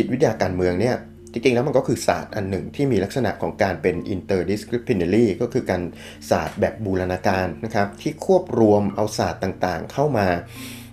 [0.00, 0.96] จิตวิทยาการเมืองเนี่ย
[1.32, 5.82] จริงๆแล้วมันก็คือศาสตร์อันหนึ่งที่มีลักษณะของการเป็น interdisciplinary ก็คือการ
[6.30, 10.26] ศาสตร์แบบบูรณาการนะครับที่ควบรวมเอาศาสตร์ต่างๆ เข้ามา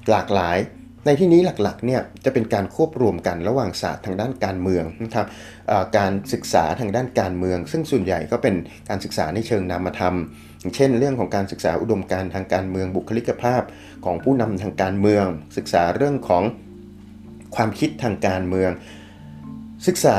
[0.09, 0.57] หลากหลาย
[1.05, 5.27] ในที่นี้หลักๆเนี่ยจะเป็นการควบรวมกันระหว่างศาสตร์ทางด้านการเมืองนะครับ
[5.97, 8.55] การศึกษาทางด้านการเมือง ซึ่งส่วนใหญ่ก็เป็น
[8.89, 10.15] การศึกษาในเชิงนามธรรม
[10.59, 13.61] อย่างเช่น เรื่องของการศึกษาอุดมการณ์ทางการเมืองบุคลิกภาพ
[14.05, 15.25] ของผู้นำทางการเมือง
[15.57, 16.43] ศึกษาเรื่องของ
[17.55, 18.71] ความคิดทางการเมือง
[19.85, 20.17] ศึกษา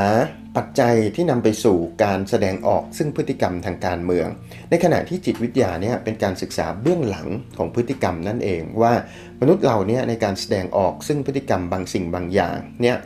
[0.56, 4.28] ปัจจัยที่นำไปสู่การแสดงออกซึ่งพฤติกรรมทางการเมือง
[4.70, 8.92] ในขณะที่จิตวิทยาเนี่ยเป็นการศึกษาเบื้องหลังของพฤติกรรมนั่นเองว่า
[9.40, 12.96] มนุษย์เราเนี่ยในการแสดงออกซึ่งพฤติกรรมบางสิ่งบางอย่างเนี่ย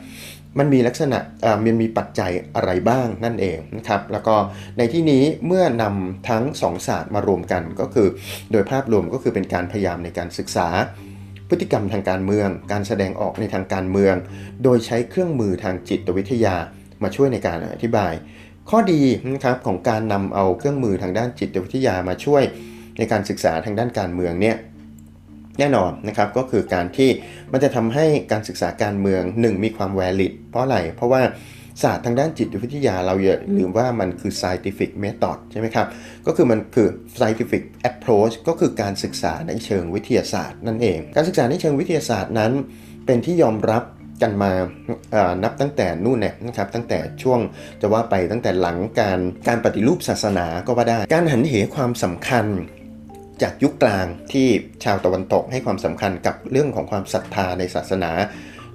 [0.59, 1.19] มันมีลักษณะ
[1.65, 4.35] มันมีปัจจัยอะไรบ้างนั่นเองนะครับ แล้วก็
[4.77, 8.07] ในที่นี้เมื่อนำทั้งสองศาสตร์มารวมกันก็คือ
[8.51, 10.67] โดยภาพรวมก็คือเป็นการพยายามในการศึกษา
[11.53, 14.15] พฤติกรรมทางการเมือง การแสดงออกในทางการเมือง
[14.63, 16.55] โดยใช้เครื่องมือทางจิตวิทยา
[17.03, 18.13] มาช่วยในการอธิบาย
[18.69, 19.01] ข้อดี
[19.33, 22.43] นะครับของการนำเอาเครื่องมือทางด้านจิตวิทยามาช่วย
[22.97, 24.55] ในการศึกษาทางด้านการเมืองเนี่ย
[25.59, 27.09] แน่นอนนะครับก็คือการที่
[27.51, 31.21] มันจะทำให้การศึกษาการเมือง 1 มีความ valid เพราะอะไรเพราะว่า
[31.81, 35.87] ศาสตร์ทางด้านจิตวิทยาเราอย่าลืมว่ามันคือ scientific method ใช่ไหมครับ
[36.27, 42.51] ก็คือมันคือ scientific approach ก็คือการศึกษาในเชิงวิทยาศาสตร์นั่นเอง การศึกษาในเชิงวิทยาศาสตร์นั้น
[43.05, 43.83] เป็นที่ยอมรับ
[44.21, 44.51] กันมา
[45.43, 47.39] นับตั้งแต่นู่นเนี่ยนะครับตั้งแต่ช่วง
[47.81, 52.45] จะว่าไปตั้งแต่หลังการการปฏิรูปศาสนาก็ว่าได้ การหันเหความสำคัญ
[53.41, 54.47] จากยุคกลางที่
[54.83, 58.11] ชาวตะวันตกให้ความสำคัญกับเรื่องของความศรัทธาในศาสนา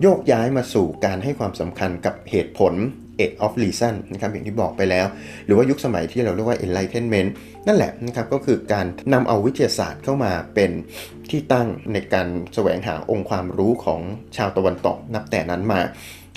[0.02, 2.74] โยกย้ายมาสู่การให้ความสำคัญกับเหตุผล
[3.20, 5.06] age of reason นะครับอย่างที่บอกไปแล้ว
[5.44, 7.30] หรือว่ายุคสมัยที่เราเรียกว่า enlightenment
[7.66, 10.70] นั่นแหละนะครับก็คือการนำเอาวิทยาศาสตร์เข้ามาเป็น
[11.30, 14.00] ที่ตั้งในการแสวงหาองค์ความรู้ของ
[14.36, 15.80] ชาวตะวันตกนับแต่นั้นมา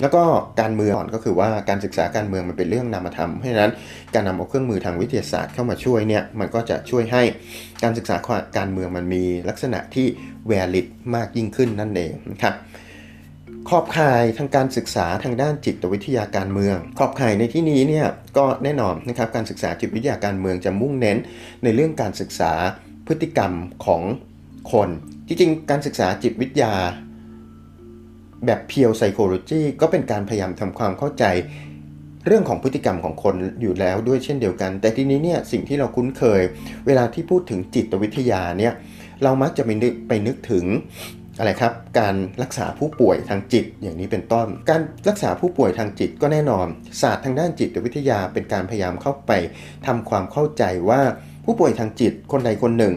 [0.00, 0.24] แล้วก็
[0.60, 3.72] การเมืองก็คือว่าการศึกษาการเมืองมันเป็นเรื่องนามธรรมเพราะฉะนั้น
[4.14, 7.22] การนำเอาเครื่องมือทางวิทยาศาสตร์เข้ามาช่วยเนี่ยมันก็จะช่วยให้
[7.82, 8.16] การศึกษา
[8.58, 10.06] การเมืองมันมีลักษณะที่
[10.50, 12.54] valid มากยิ่งขึ้นนั่นเองนะครับ
[13.70, 18.06] ขอบข่ายทางการศึกษาทางด้านจิตวิทยาการเมือง ขอบข่ายในที่นี้เนี่ย
[18.36, 21.18] ก็แน่นอนนะครับการศึกษาจิตวิทยาการเมืองจะมุ่งเน้น
[21.64, 22.52] ในเรื่องการศึกษา
[23.06, 23.52] พฤติกรรม
[23.86, 24.02] ของ
[24.72, 24.88] คน
[25.26, 26.72] จริงๆการศึกษาจิตวิทยา
[28.46, 31.24] แบบเพียวไซโคโลจีก็เป็นการพยายามทำความเข้าใจ
[32.26, 36.40] เรื่องของพฤติกรรมของคนอยู่แล้วด้วยเช่นเดียวกัน แต่ทีนี้เนี่ยสิ่งที่เราคุ้นเคย
[36.86, 38.72] เวลาที่พูดถึงจิตวิทยาเนี่ย
[39.22, 40.64] เรามักจะไปนึกไปนึกถึง
[41.42, 46.66] อะไรครับการรักษาผู้ป่วยทางจิตอย่างนี้เป็นต้น การรักษาผู้ป่วยทางจิตก็แน่นอน
[47.00, 49.32] ศาสตร์ทางด้านจิตวิทยาเป็นการพยายามเข้าไป
[49.86, 51.00] ทำความเข้าใจว่า
[51.44, 52.94] ผู้ป่วยทางจิตคนใดคนหนึ่ง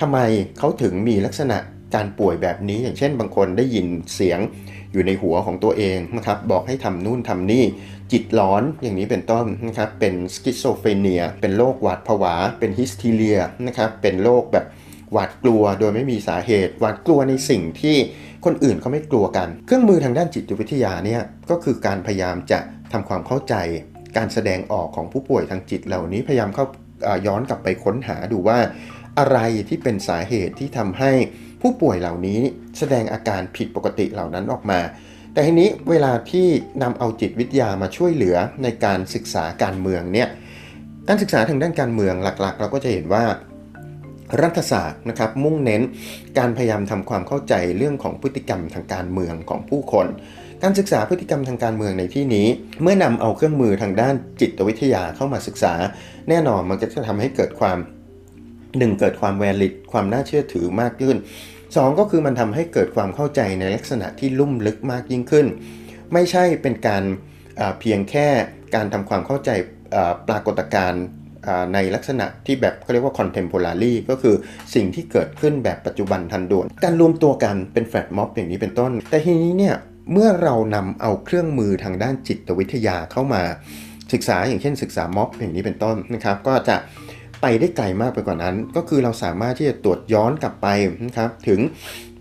[0.00, 0.18] ทำไม
[0.58, 1.58] เขาถึงมีลักษณะ
[1.94, 4.38] การป่วยแบบนี้ อย่างเช่น บางคนได้ยินเสียง
[4.92, 7.64] อยู่ในหัวของตัวเองนะครับบอกให้ทำนู่นทำนี่
[8.12, 14.66] จิตหลอนอย่างนี้เป็นต้นนะครับเป็น schizophrenia เป็นโรคหวาดผวา เป็นฮิสทีเลียนะครับเป็นโรคแบบ
[15.12, 17.96] หวาดกลัวโดยไม่มีสาเหตุ หวาดกลัวในสิ่งที่
[18.44, 22.58] คนอื่นเขาไม่กลัวกัน เครื่องมือทางด้านจิตวิทยาเนี่ยก็คือการพยายามจะ
[22.92, 23.54] ทำความเข้าใจ
[24.16, 26.66] การแสดงออกของผู้ป่วยทางจิตเหล่านี้พยายามเข้า
[27.26, 28.58] ย้อนกลับไปค้นหาดูว่า
[29.18, 31.12] อะไรที่เป็นสาเหตุที่ทำให้
[31.62, 32.40] ผู้ป่วยเหล่านี้
[32.78, 34.80] แสดงอาการผิดปกติเหล่านั้นออกมา
[35.32, 36.46] แต่ทีนี้เวลาที่
[36.82, 40.28] นำเอาจิตวิทยามาช่วยเหลือในการศึกษาการเมืองเนี่ย
[41.08, 43.24] การศึกษาทางด้านการเมืองหลักๆ เราก็จะเห็นว่า
[44.42, 45.82] รัฐศาสตร์นะครับมุ่งเน้น
[46.38, 50.06] การพยายามทำความเข้าใจเรื่องของพฤติกรรมทางการเมืองของผู้คน
[50.62, 52.46] การศึกษาพฤติกรรมทางการเมืองในที่นี้
[52.82, 55.74] เมื่อนำเอาเครื่องมือทางด้านจิตวิทยาเข้ามาศึกษา
[56.28, 57.78] แน่นอนมันจะทำให้เกิดความ
[58.78, 61.16] หนึ่งเกิดความแวลิดความน่าเชื่อถือมากขึ้น
[61.56, 65.46] 2 ก็คือมันทำให้เกิดความเข้าใจในลักษณะที่ลุ่มลึกมากยิ่งขึ้น
[66.12, 67.02] ไม่ใช่เป็นการ
[67.80, 68.28] เพียงแค่
[68.74, 69.50] การทำความเข้าใจ
[70.28, 71.02] ปรากฏการณ์
[71.74, 74.34] ในลักษณะที่แบบเขาเรียกว่า contemporary ก็คือ
[74.74, 79.74] สิ่งที่เกิดขึ้นแบบปัจจุบันทันด่วน การรวมตัวกันเป็นแฟลตม็อบอย่างนี้เป็นต้น แต่ทีนี้เนี่ย
[80.12, 83.42] เมื่อเรานำเอาเครื่องมือทางด้านจิตวิทยาเข้ามา
[84.12, 86.76] ศึกษาอย่างเช่นศึกษาม็อบอย่างนี้เป็นต้นนะครับก็จะ
[87.42, 90.66] ไปได้ไกลมากไปกว่านั้น ก็คือเราสามารถที่จะตรวจย้อนกลับไป
[91.06, 91.60] นะครับถึง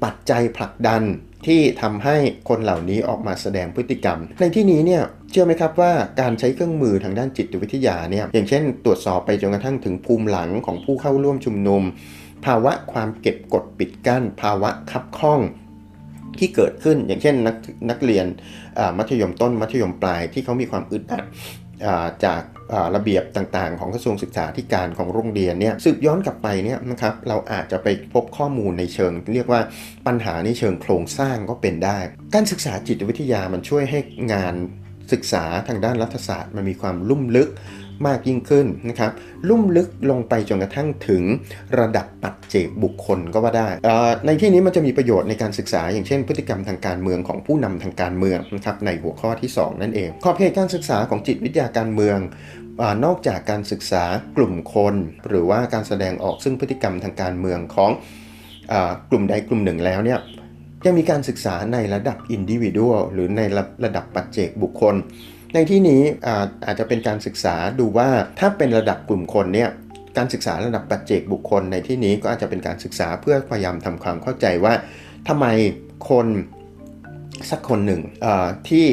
[0.04, 1.04] ปัจจัยผลักดัน
[1.48, 2.16] ที่ทำให้
[2.50, 5.04] คนเหล่านี้ออกมาแสดงพฤติกรรม ในที่นี้เนี่ย
[5.38, 11.84] ชื่อไหมครับว่าการใช้เครื่องมือทางด้านจิตวิทยาเนี่ยอย่างเช่น ตรวจสอบไปจนกระทั่งถึงภูมิหลังของผู้เข้าร่วมชุมนุม
[12.46, 15.42] ภาวะความเก็บกดปิดกั้น ภาวะคับข้อง
[16.40, 17.56] ที่เกิดขึ้นอย่างเช่นนัก
[17.90, 18.26] นักเรียน
[18.98, 21.24] มัธยมต้นมัธยมปลายที่เขามีความอึดอัด
[22.26, 22.42] จาก
[22.96, 29.62] ระเบียบต่างๆ ของกระทรวงศึกษาธิการของโรงเรียนเนี่ยสืบย้อนกลับไปเนี่ยนะครับเราอาจจะไปพบข้อมูลในเชิง เรียกว่า
[30.08, 31.98] ปัญหาในเชิงโครงสร้างก็เป็นได้
[32.36, 34.00] การศึกษาจิตวิทยามันช่วยให้
[34.34, 34.56] งาน
[35.12, 37.50] ศึกษาทางด้านรัฐศาสตร์มันมีความลุ่มลึก
[38.08, 39.12] มากยิ่งขึ้นนะครับ
[39.50, 41.24] ลุ่มลึกลงไปจนกระทั่งถึง
[41.80, 43.70] ระดับปัจเจกบุคคลก็ว่าได้
[44.26, 52.18] ในที่นี้มันจะมีประโยชน์ในการศึกษา อย่างเช่น พฤติกรรมทางการเมืองของผู้นำทางการเมืองนะครับในหัวข้อที่ 2 นั่นเองขอบเขตการศึกษาของจิตวิทยาการเมือง
[53.06, 54.04] นอกจากการศึกษา
[54.38, 54.96] กลุ่มคน
[55.28, 57.92] หรือว่าการแสดงออกซึ่งพฤติกรรมทางการเมืองของ
[58.72, 58.74] อ
[59.10, 60.20] กลุ่มใดกลุ่มหนึ่งแล้วเนี่ย
[60.86, 63.42] ยังมีการศึกษาในระดับอินดิวิวลหรือใน
[63.86, 64.96] ระดับปัจเจกบุคคล
[65.54, 68.10] ในที่นี้อาอาจจะเป็นการศึกษาดูว่า
[68.40, 69.70] ถ้าเป็นระดับกลุ่มคนเนี่ย
[70.18, 74.74] การศึกษาระดับปัจเจกบุคคลในที่นี้ก็อาจจะเป็นการศึกษาเพื่อพยายามทำความเข้าใจว่า
[75.28, 75.46] ทำไม
[76.10, 76.28] คน
[77.52, 78.02] สักคนหนึ่ง
[78.70, 78.86] ที่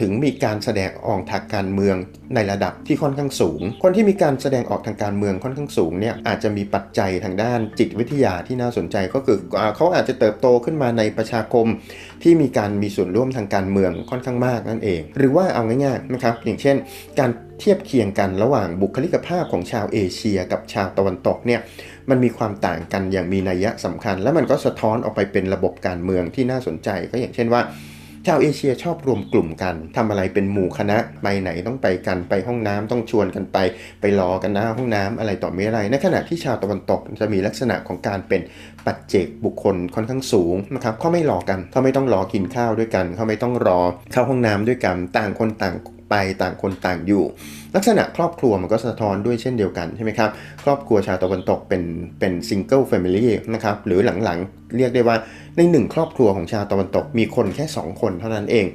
[0.00, 1.96] ถึงมีการแสดงออกทางการเมือง
[2.34, 9.38] ในระดับที่ค่อนข้างสูง คนที่มีการแสดงออกทางการเมืองค่อนข้างสูงเนี่ยอาจจะมีปัจจัยทางด้านจิตวิทยาที่น่าสนใจก็คือ
[9.76, 11.66] เขาอาจจะเติบโตขึ้นมาในประชาคม
[12.22, 16.76] ที่มีการมีส่วนร่วมทางการเมืองค่อนข้างมากนั่นเอง หรือว่าเอาง่ายๆนะครับอย่างเช่น
[17.18, 17.30] การ
[17.60, 21.60] เทียบเคียงกันระหว่างบุคลิกภาพของชาวเอเชีย กับชาวตะวันตกเนี่ย
[22.10, 27.62] มันมีความต่างกันอย่างมีนัยยะสำคัญ และมันก็สะท้อนออกไปเป็นระบบการเมืองที่น่าสนใจ ก็อย่างเช่นว่า
[28.28, 33.58] ชาวเอเชียชอบรวมกลุ่มกันทำอะไรเป็นหมู่คณะไปไหนต้องไปกันไปห้องน้ำต้องชวนกันไป
[34.00, 38.40] ไปรอกันหน้าห้องน้ำอะไรต่อไม่อะไร ในขณะที่ชาวตะวันตกจะมีลักษณะของการเป็น
[38.86, 43.80] ปัจเจกบุคคลค่อนข้างสูงนะครับเขาไม่รอกันเขาไม่ต้องรอกินข้าวด้วยกันเขาไม่ต้องรอ
[44.12, 45.74] เข้าห้องน้ำด้วยกัน ต่างคนต่าง
[46.10, 47.24] ไปต่างคนต่างอยู่
[47.74, 50.30] ลักษณะครอบครัวมันก็สะท้อนด้วยเช่นเดียวกันใช่ไหมครับ
[50.64, 51.82] ครอบครัวชาวตะวันตกเป็น
[52.20, 55.16] เป็น single family นะครับหรือหลังๆ เรียกได้ว่า
[55.56, 58.66] ในหนึ่งครอบครัวของชาวตะวันตกมีคนแค่ 2 คนเท่านั้นเอง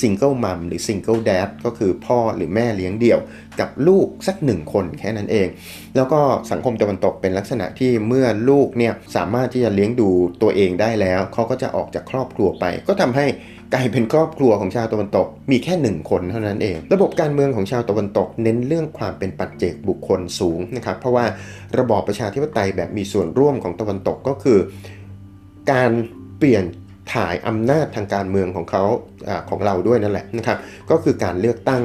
[0.00, 3.20] single mum หรือ single dad ก็คือพ่อหรือแม่เลี้ยงเดี่ยว
[3.60, 5.48] กับลูกสักหนึ่งคนแค่นั้นเอง
[5.96, 6.20] แล้วก็
[6.50, 10.10] สังคมตะวันตกเป็นลักษณะที่เมื่อลูกเนี่ยสามารถที่จะเลี้ยงดู
[10.42, 13.26] ตัวเองได้แล้ว เขาก็จะออกจากครอบครัวไป ก็ทำให้
[13.74, 21.24] กลายเป็นครอบครัวของชาวตะวันตก มีแค่หนึ่งคนเท่านั้นเอง ระบบการเมืองของชาวตะวันตก เน้นเรื่องความเป็นปัจเจกบุคคลสูงนะครับ เพราะว่า
[21.78, 24.58] ระบอบประชาธิปไตยแบบมีส่วนร่วมของตะวันตกก็คือ
[25.72, 25.90] การ
[26.38, 26.64] เปลี่ยน
[27.14, 28.84] ถ่ายอำนาจทางการเมืองของเขา
[29.28, 30.58] อของเราด้วยนั่นแหละนะครับ
[30.90, 31.82] ก็คือการเลือกตั้ง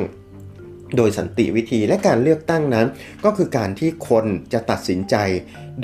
[0.98, 2.88] โดยสันติวิธีและการเลือกตั้งนั้น
[3.26, 5.16] ก็คือการที่คนจะตัดสินใจ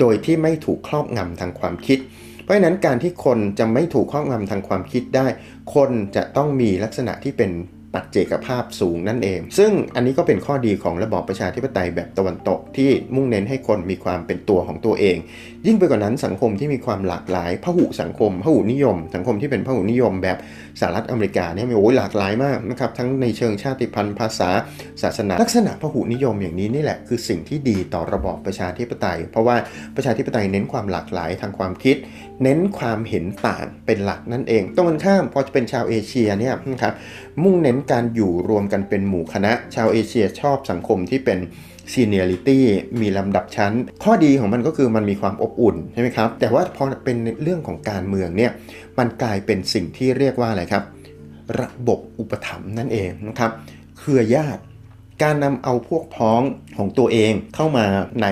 [0.00, 1.98] โดยที่ไม่ถูกครอบงำทางความคิด
[2.44, 5.26] เพราะฉะนั้นการที่คนจะไม่ถูกครอบงำทางความคิดได้
[5.74, 7.52] คนจะต้องมีลักษณะที่เป็น
[7.98, 15.16] ปัจเจกภาพสูงนั่นเอง ซึ่งอันนี้ก็เป็นข้อดีของระบอบประชาธิปไตยแบบตะวันตกที่มุ่งเน้นให้คนมีความเป็นตัวของตัวเอง
[15.66, 20.38] ยิ่งไปกว่านั้นสังคมที่มีความหลากหลายพหุสังคมพหุนิยม สังคมที่เป็นพหุนิยมแบบ
[20.80, 24.50] สหรัฐอเมริกาเนี่ยมีโอ้ยหลากหลายมากนะครับทั้งในเชิงชาติพันธุ์ภาษา
[25.02, 29.56] ศาสนา ลักษณะพหุนิยมอย่างนี้นี่แหละคือสิ่งที่ดีต่อระบอบประชาธิปไตย เพราะว่า
[29.96, 31.96] ประชาธิปไตยเน้นความหลากหลายทางความคิด
[32.42, 36.94] เน้นความเห็นต่างเป็นหลักนั่นเองตรงกันข้ามพอจะเป็นชาวเอเชียเนี่ยนะครับ
[37.42, 41.38] มุ่งเน้นการอยู่รวมกันเป็นหมู่คณะ ชาวเอเชียชอบสังคมที่เป็น
[41.92, 42.58] seniority
[43.00, 43.72] มีลำดับชั้น
[44.04, 48.52] ข้อดีของมันก็คือมันมีความอบอุ่นใช่ไหมครับ แต่ว่าพอเป็นเรื่องของการเมืองเนี่ย
[48.98, 50.84] มันกลายเป็นสิ่งที่เรียกว่าอะไรครับ
[51.60, 53.50] ระบบอุปถัมภ์นั่นเองนะครับ
[53.98, 54.62] เครือญาติ
[55.22, 56.40] การนำเอาพวกพ้อง
[56.78, 57.86] ของตัวเองเข้ามา
[58.22, 58.26] ใน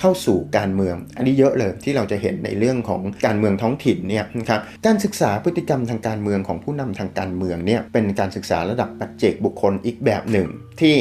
[0.00, 10.48] เข้าสู่การเมือง อันนี้เยอะเลยที่เราจะเห็นในเรื่องของการเมืองท้องถิ่นเนี่ยนะครับการศึกษาพฤติกรรมทางการเมืองของผู้นำทางการเมืองเนี่ยเป็นการศึกษาระดับปัจเจกบุคคลอีกแบบหนึ่ง
[10.80, 10.94] ที่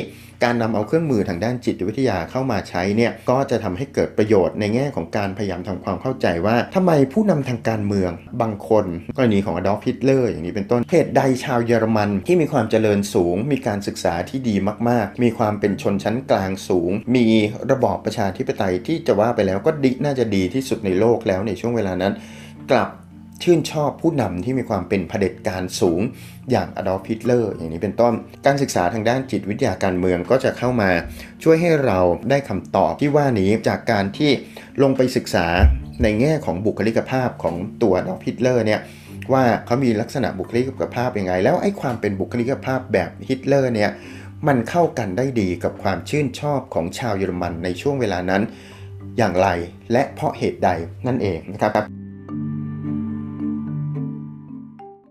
[0.44, 8.86] การนำเอาเครื่องมือทางด้านจิตวิทยาเข้ามาใช้เนี่ยก็จะทำให้เกิดประโยชน์ในแง่ของการพยายามทำความเข้าใจว่าทำไมผู้นำทางการเมืองบางคน
[9.18, 14.56] กรณีของอดอล์ฟฮิตเลอร์อย่างนี้เป็นต้นเหตุใดชาวเยอรมันที่มีความเจริญสูง มีการศึกษาที่ดี
[14.90, 17.26] มาก ๆ มีความเป็นชนชั้นกลางสูง มี
[17.72, 22.14] ระบอบประชาธิปไตยที่จะว่าไปแล้วก็ดีน่าจะดีที่สุดในโลกแล้วในช่วงเวลานั้น
[22.72, 22.90] กลับ
[23.44, 26.02] ชื่นชอบผู้นำที่มีความเป็นเผด็จการสูง
[26.52, 28.14] อย่างอดอล์ฟฮิตเลอร์อย่างนี้เป็นต้น
[28.46, 30.90] การศึกษาทางด้านจิตวิทยาการเมืองก็จะเข้ามา
[31.44, 34.32] ช่วยให้เราได้คำตอบที่ว่านี้จากการที่
[34.84, 35.48] ลงไปศึกษา
[36.04, 38.80] ในแง่ของบุคลิกภาพของตัวอดอล์ฟฮิตเลอร์เนี่ย
[39.34, 43.90] ว่าเขามีลักษณะบุคลิกภาพยังไง แล้วไอ้ความเป็นบุคลิกภาพแบบฮิตเลอร์เนี่ย
[44.48, 48.42] มันเข้ากันได้ดีกับความชื่นชอบของชาวเยอรมันในช่วงเวลานั้น
[49.18, 49.48] อย่างไร
[49.92, 50.70] และเพราะเหตุใด
[51.08, 52.03] นั่นเองนะครับ